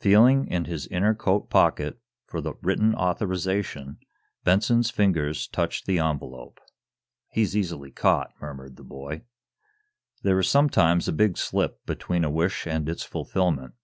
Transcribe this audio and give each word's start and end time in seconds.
Feeling 0.00 0.48
in 0.48 0.64
his 0.64 0.88
inner 0.88 1.14
coat 1.14 1.48
pocket 1.50 2.00
for 2.26 2.40
the 2.40 2.54
written 2.62 2.96
authorization, 2.96 3.98
Benson's 4.42 4.90
fingers 4.90 5.46
touched 5.46 5.86
the 5.86 6.00
envelope. 6.00 6.58
"He's 7.28 7.56
easily 7.56 7.92
caught;" 7.92 8.32
murmured 8.40 8.74
the 8.74 8.82
boy. 8.82 9.22
There 10.24 10.40
is 10.40 10.48
sometimes 10.48 11.06
a 11.06 11.12
big 11.12 11.36
slip 11.38 11.86
between 11.86 12.24
a 12.24 12.28
wish 12.28 12.66
and 12.66 12.88
its 12.88 13.04
fulfillment. 13.04 13.74